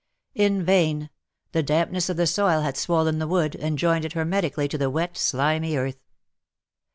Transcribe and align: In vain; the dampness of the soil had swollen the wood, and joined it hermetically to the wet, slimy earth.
In 0.33 0.63
vain; 0.63 1.11
the 1.51 1.61
dampness 1.61 2.09
of 2.09 2.17
the 2.17 2.25
soil 2.25 2.61
had 2.61 2.75
swollen 2.75 3.19
the 3.19 3.27
wood, 3.27 3.55
and 3.55 3.77
joined 3.77 4.03
it 4.03 4.13
hermetically 4.13 4.67
to 4.69 4.77
the 4.79 4.89
wet, 4.89 5.15
slimy 5.15 5.75
earth. 5.75 5.99